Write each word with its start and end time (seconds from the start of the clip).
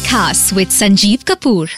खास 0.00 0.50
विद 0.52 0.68
संजीव 0.68 1.18
कपूर। 1.28 1.70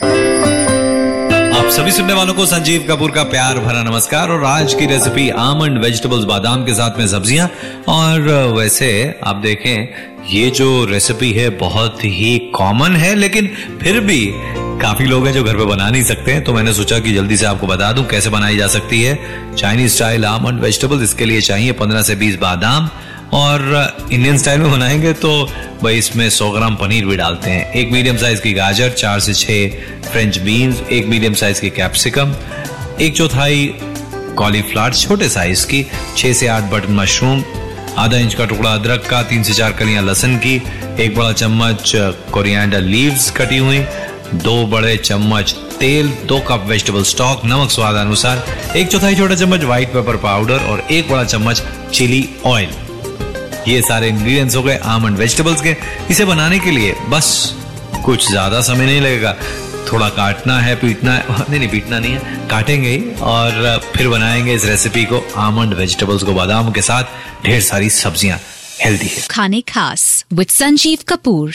आप 1.51 1.69
सभी 1.71 1.93
सुनने 1.93 2.12
वालों 2.12 2.35
को 2.35 2.46
संजीव 2.46 2.85
कपूर 2.89 3.11
का 3.11 3.23
प्यार 3.25 3.59
भरा 3.59 3.82
नमस्कार 3.82 4.30
और 4.30 4.45
आज 4.45 4.75
की 4.75 4.86
रेसिपी 4.86 5.29
आमंड 5.39 5.79
वेजिटेबल्स 5.79 6.25
बादाम 6.25 6.64
के 6.64 6.75
साथ 6.75 6.98
में 6.98 7.07
सब्ज़ियाँ। 7.09 7.48
और 7.89 8.21
वैसे 8.57 8.91
आप 9.25 9.36
देखें, 9.36 9.89
ये 10.30 10.50
जो 10.50 10.85
रेसिपी 10.85 11.32
है 11.32 11.48
बहुत 11.59 12.04
ही 12.04 12.39
कॉमन 12.54 12.96
है, 12.96 13.14
लेकिन 13.14 13.50
फिर 13.82 14.00
भी 14.00 14.27
काफ़ी 14.80 15.05
लोग 15.05 15.27
हैं 15.27 15.32
जो 15.34 15.43
घर 15.45 15.57
पे 15.57 15.64
बना 15.64 15.89
नहीं 15.91 16.02
सकते 16.02 16.32
हैं 16.32 16.45
तो 16.45 16.52
मैंने 16.52 16.73
सोचा 16.75 16.98
कि 16.98 17.12
जल्दी 17.12 17.37
से 17.37 17.46
आपको 17.46 17.66
बता 17.66 17.93
दूँ 17.93 18.05
कैसे 18.07 18.30
बनाई 18.30 18.57
जा 18.57 18.66
सकती 18.66 19.02
है। 19.02 19.18
चाइनीज़ 19.57 19.95
स्टाइल 19.95 20.25
आमंड 20.25 20.61
वेजिटेबल्स 20.61 21.02
इसके 21.02 21.25
लिए 21.25 21.41
चाहिए 21.41 21.72
15 21.72 22.02
से 22.02 22.16
20 22.16 22.36
बादाम। 22.41 22.89
और 23.32 24.08
इंडियन 24.12 24.39
स्टाइल 24.39 24.61
में 24.61 24.70
बनाएँगे 24.70 25.12
तो 25.12 25.30
भाई 25.82 25.98
इसमें 25.98 26.29
100 26.29 26.50
ग्राम 26.52 26.76
पनीर 26.76 27.04
भी 27.07 27.16
डालते 27.16 27.50
हैं। 27.50 27.72
एक 27.72 27.93
मीडियम 27.93 28.16
साइज़ 28.16 28.40
की 28.40 28.52
गाजर, 28.52 28.90
चार 28.90 29.21
से 29.21 29.34
छह 29.34 30.11
फ्रेंच 30.11 30.38
बीन्स 30.38 30.82
एक 30.93 31.07
मीडियम 31.07 31.35
साइज़ 31.35 31.61
की 31.61 31.71
कैप्सिकम 31.71 32.34
एक 33.00 33.16
चौथाई 33.16 33.74
कॉलीफ्लावर 34.36 34.94
छोटे 34.94 35.28
साइज़ 35.28 35.66
की, 35.66 35.86
छह 36.16 36.33
से 36.33 36.47
आठ 36.47 36.70
बटन 36.72 36.92
मशरूम 36.92 37.44
आधा 37.98 38.16
इंच 38.16 38.34
का 38.34 38.44
टुकड़ा 38.47 38.74
अदरक 38.74 39.06
का, 39.06 39.22
तीन 39.22 39.42
से 39.42 39.55
चार 39.55 39.72
कलियाँ 39.72 40.02
लहसन 40.02 40.36
की, 40.36 40.55
एक 41.00 41.16
बड़ा 41.16 41.33
चम्मच 41.33 41.92
कोरिएंडर 42.33 42.80
लीव्स 42.80 43.30
कटी 43.30 43.58
हुई, 43.58 43.78
दो 44.34 44.66
बड़े 44.66 44.97
चम्मच 44.97 45.52
तेल, 45.80 46.08
दो 46.27 46.38
कप 46.41 46.64
वेजिटेबल 46.66 47.02
स्टॉक 47.05 47.44
नमक 47.44 47.70
स्वाद 47.70 47.97
अनुसार, 47.97 48.44
एक 48.77 48.88
चौथाई 48.88 49.16
छोटा 49.16 49.34
चम्मच 49.34 49.64
व्हाइट 49.64 49.88
पेपर 49.88 50.16
पाउडर 50.16 50.58
और 50.60 50.86
एक 50.91 51.10
बड़ा 51.10 51.24
चम्मच 51.24 51.62
चिली 51.94 52.28
ऑयल 52.46 52.89
ये 53.69 53.80
सारे 53.83 54.08
इंग्रेडिएंट्स 54.08 54.56
हो 54.56 54.62
गए 54.62 54.77
आमंड 54.86 55.19
वेजिटेबल्स 55.19 55.61
के। 55.62 55.77
इसे 56.11 56.25
बनाने 56.25 56.58
के 56.58 56.70
लिए 56.70 56.94
बस 57.08 57.33
कुछ 58.05 58.28
ज़्यादा 58.28 58.61
समय 58.61 58.86
नहीं 58.86 59.00
लगेगा। 59.00 59.34
थोड़ा 59.92 60.08
काटना 60.08 60.58
है, 60.61 60.75
पीटना 60.77 61.14
है। 61.14 61.25
नहीं 61.41 61.58
नहीं, 61.58 61.69
पीटना 61.69 61.98
नहीं 61.98 62.12
है। 62.12 62.48
काटेंगे 62.48 62.89
ही 62.89 63.14
और 63.22 63.80
फिर 63.97 64.08
बनाएँगे 64.08 64.55
इस 64.55 64.64
रेसिपी 64.64 65.05
को 65.05 65.25
आमंड 65.39 65.75
वेजिटेबल्स 65.75 66.22
को 66.22 66.33
बादाम 66.33 66.70
के 66.72 66.83
साथ। 66.83 67.05
ढेर 67.44 67.61
सारी 67.61 67.91
सब्ज़ियाँ 67.91 68.39
हेल्दी 68.80 69.06
है। 69.06 69.27
खाने 69.30 69.61
खास 69.69 70.24
with 70.33 70.48
Sanjeev 70.48 70.98
Kapoor. 71.08 71.55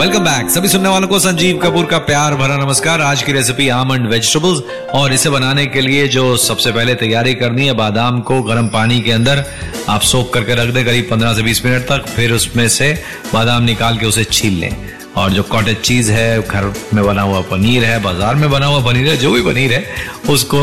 Welcome 0.00 0.24
back 0.24 0.50
सभी 0.50 0.68
सुनने 0.68 0.88
वालों 0.88 1.08
को 1.08 1.18
संजीव 1.18 1.56
कपूर 1.58 1.86
का 1.86 1.98
प्यार 2.00 2.34
भरा 2.34 2.56
नमस्कार। 2.56 3.00
आज 3.00 3.22
की 3.22 3.32
रेसिपी 3.32 3.68
आमंड 3.68 4.06
वेजिटेबल्स 4.08 4.60
और 4.94 5.12
इसे 5.12 5.30
बनाने 5.30 5.66
के 5.66 5.80
लिए 5.80 6.06
जो 6.08 6.36
सबसे 6.36 6.70
पहले 6.72 6.94
तैयारी 6.94 7.34
करनी 7.34 7.66
है, 7.66 7.72
बादाम 7.72 8.20
को 8.20 8.40
गर्म 8.42 8.68
पानी 8.68 9.00
के 9.00 9.10
अंदर 9.12 9.44
आप 9.88 10.02
सोख 10.02 10.32
करके 10.34 10.54
रख 10.54 10.72
दें, 10.74 10.84
करीब 10.84 11.08
15 11.10 11.34
से 11.34 11.42
20 11.42 11.64
मिनट 11.64 11.82
तक, 11.82 12.06
फिर 12.06 12.32
उसमें 12.32 12.66
से 12.68 12.92
बादाम 13.32 13.62
निकाल 13.62 13.98
के 13.98 14.06
उसे 14.06 14.24
छील 14.24 14.54
लें। 14.60 14.76
और 15.16 15.32
जो 15.32 15.42
कॉटेज 15.42 15.80
चीज़ 15.80 16.10
है, 16.12 16.40
घर 16.42 16.72
में 16.94 17.04
बना 17.04 17.22
हुआ 17.22 17.40
पनीर 17.50 17.84
है, 17.84 18.00
बाज़ार 18.02 18.34
में 18.34 18.50
बना 18.50 18.66
हुआ 18.66 18.84
पनीर 18.84 19.08
है, 19.08 19.16
जो 19.16 19.32
भी 19.32 19.42
पनीर 19.42 19.72
है, 19.72 19.84
उसको 20.30 20.62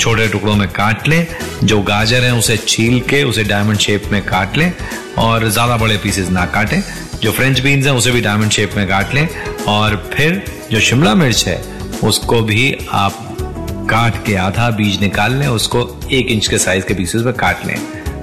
छोटे 0.00 0.26
टुकड़ों 0.28 0.56
में 0.56 0.68
काट 0.70 1.08
लें। 1.08 1.26
जो 1.64 1.80
गाजर 1.82 2.24
है, 2.24 2.34
उसे 2.34 2.56
छील 2.58 3.00
के 3.00 3.22
उसे 3.24 3.44
डायमंड 3.44 3.78
शेप 3.78 4.10
में 4.12 4.20
काट 4.24 4.56
लें 4.56 4.72
और 5.18 5.48
ज़्यादा 5.48 5.76
बड़े 5.76 5.96
पीसेस 5.96 6.28
ना 6.30 6.46
काटें। 6.48 6.82
जो 7.22 7.30
फ्रेंच 7.32 7.60
बीन्स 7.60 7.86
हैं, 7.86 7.92
उसे 7.92 8.10
भी 8.10 8.20
डायमंड 8.20 8.50
शेप 8.50 8.72
में 8.76 8.86
काट 8.88 9.14
लें 9.14 9.28
और 9.68 9.96
फिर 10.14 10.44
जो 10.72 10.80
शिमला 10.80 11.14
मिर्च 11.14 11.46
है, 11.46 11.60
उसको 12.04 12.40
भी 12.40 12.76
आप 12.92 13.36
काट 13.90 14.24
के 14.26 14.34
आधा 14.36 14.68
बीज 14.70 15.00
निकाल 15.00 15.34
लें, 15.34 15.46
उसको 15.46 15.80
एक 16.12 16.26
इंच 16.26 16.48
के 16.48 16.58
साइज़ 16.58 16.84
के 16.84 16.94
पीसेस 16.94 17.22
में 17.22 17.34
काट 17.34 17.66
लें। 17.66 17.76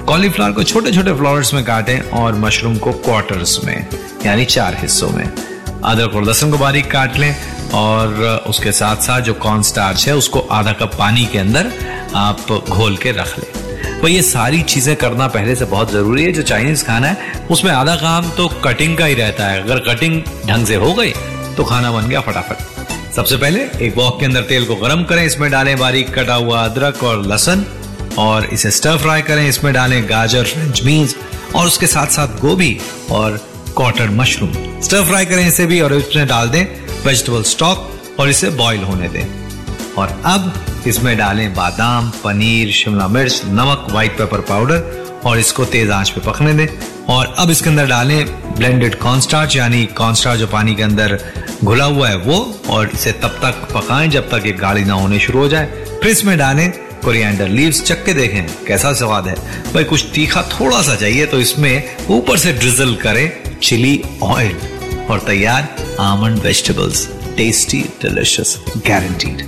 कॉलीफ्लावर 0.05 0.51
को 0.51 0.63
छोटे 0.63 0.91
छोटे 0.91 1.13
फ्लावर्स 1.13 1.53
में 1.53 1.63
काटें 1.65 1.99
और 1.99 2.35
मशरूम 2.35 2.77
को 2.77 2.91
क्वार्टर्स 2.91 3.63
में, 3.63 3.87
यानी 4.25 4.45
चार 4.45 4.77
हिस्सों 4.79 5.09
में। 5.09 5.23
अदरक 5.23 6.15
और 6.15 6.23
लहसुन 6.23 6.51
को 6.51 6.57
बारीक 6.57 6.91
काट 6.91 7.17
लें 7.17 7.35
और 7.73 8.43
उसके 8.47 8.71
साथ 8.71 8.95
साथ 8.97 9.21
जो 9.21 9.33
कॉर्न 9.33 9.61
स्टार्च 9.61 10.07
है, 10.07 10.15
उसको 10.15 10.39
आधा 10.39 10.71
कप 10.71 10.95
पानी 10.99 11.25
के 11.25 11.39
अंदर 11.39 11.71
आप 12.15 12.65
घोल 12.69 12.97
के 12.97 13.11
रख 13.11 13.39
लें। 13.39 13.58
तो 14.01 14.07
ये 14.07 14.21
सारी 14.21 14.61
चीज़ें 14.63 14.95
करना 14.95 15.27
पहले 15.27 15.55
से 15.55 15.65
बहुत 15.65 15.91
ज़रूरी 15.91 16.23
है। 16.23 16.31
जो 16.31 16.41
चाइनीज़ 16.41 16.83
खाना 16.85 17.07
है, 17.07 17.47
उसमें 17.51 17.71
आधा 17.71 17.95
काम 17.95 18.29
तो 18.37 18.47
कटिंग 18.63 18.97
का 18.97 19.05
ही 19.05 19.13
रहता 19.13 19.45
है। 19.45 19.61
अगर 19.63 19.79
कटिंग 19.87 20.21
ढंग 20.47 20.65
से 20.67 20.75
हो 20.75 20.93
गई 20.93 21.11
तो 21.57 21.63
खाना 21.63 21.91
बन 21.91 22.07
गया 22.07 22.21
फटाफट। 22.21 23.13
सबसे 23.15 23.37
पहले 23.37 23.61
एक 23.81 23.97
वॉक 23.97 24.19
के 24.19 24.25
अंदर 24.25 24.41
तेल 24.43 24.65
को 24.65 24.75
गर्म 24.77 25.03
करें। 25.03 25.23
इसमें 25.25 25.49
डालें 25.51 25.77
बारीक 25.77 26.13
कटा 26.15 26.35
हुआ 26.35 26.63
अदरक 26.65 27.03
और 27.03 27.25
लहसन 27.25 27.65
और 28.19 28.45
इसे 28.45 28.71
स्टर 28.71 28.97
फ्राई 28.97 29.21
करें। 29.21 29.47
इसमें 29.47 29.73
डालें 29.73 30.03
गाजर 30.09 30.43
फ्रेंच 30.43 30.83
बीन्स 30.83 31.15
और 31.55 31.67
उसके 31.67 31.87
साथ 31.87 32.07
साथ 32.07 32.39
गोभी 32.41 32.77
और 33.11 33.37
क्वार्टर 33.75 34.09
मशरूम 34.11 34.53
स्टर 34.81 35.03
फ्राई 35.05 35.25
करें 35.25 35.47
इसे 35.47 35.65
भी 35.65 35.79
और 35.81 35.93
इसमें 35.93 36.25
डाल 36.27 36.49
दें 36.49 36.63
वेजिटेबल 37.05 37.43
स्टॉक 37.45 38.17
और 38.19 38.29
इसे 38.29 38.49
बॉईल 38.57 38.83
होने 38.83 39.09
दें। 39.09 39.25
और 39.97 40.21
अब 40.25 40.53
इसमें 40.87 41.17
डालें 41.17 41.53
बादाम, 41.53 42.09
पनीर, 42.23 42.71
शिमला 42.71 43.07
मिर्च, 43.07 43.41
नमक 43.45 43.87
व्हाइट 43.91 44.17
पेपर 44.17 44.41
पाउडर 44.49 45.21
और 45.25 45.39
इसको 45.39 45.65
तेज 45.65 45.89
आँच 45.91 46.09
पे 46.09 46.21
पकने 46.21 46.53
दें। 46.53 46.67
और 47.13 47.33
अब 47.39 47.49
इसके 47.49 47.69
अंदर 47.69 47.87
डालें 47.87 48.25
ब्लेंडेड 48.55 48.95
कॉर्नस्टार्च 48.95 49.55
यानी 49.55 49.85
कॉर्नस्टार्च 49.97 50.39
जो 50.39 50.47
पानी 50.47 50.75
के 50.75 50.83
अंदर 50.83 51.19
घुला 51.63 51.85
हुआ 51.85 52.09
है 52.09 52.17
वो, 52.17 52.37
और 52.69 52.89
इसे 52.93 53.11
तब 53.11 53.39
तक 53.43 53.67
पकाएँ 53.73 54.07
जब 54.09 54.29
तक 54.29 54.45
ये 54.45 54.51
गाढ़ी 54.51 54.83
ना 54.85 54.93
होने 54.93 55.19
शुरू 55.19 55.39
हो 55.39 55.47
जाए। 55.47 55.65
फिर 56.01 56.11
इसमें 56.11 56.37
डालें 56.37 56.71
कोरिएंडर 57.03 57.47
लीव्स 57.47 57.83
चक्के 57.83 58.13
देखें, 58.13 58.65
कैसा 58.67 58.93
स्वाद 58.93 59.27
है। 59.27 59.35
भाई, 59.73 59.83
कुछ 59.83 60.05
तीखा 60.15 60.41
थोड़ा 60.51 60.81
सा 60.81 60.95
चाहिए 60.95 61.25
तो 61.25 61.39
इसमें 61.39 62.07
ऊपर 62.09 62.37
से 62.37 62.53
ड्रिजल 62.53 62.95
करें 62.95 63.59
चिली 63.63 64.01
ऑयल 64.23 64.57
और 65.09 65.19
तैयार 65.27 65.75
almond 65.99 66.39
vegetables 66.39 67.07
tasty 67.37 67.81
delicious 68.01 68.57
guaranteed 68.87 69.47